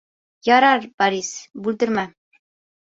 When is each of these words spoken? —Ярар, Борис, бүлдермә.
—Ярар, 0.55 0.89
Борис, 1.03 1.31
бүлдермә. 1.65 2.11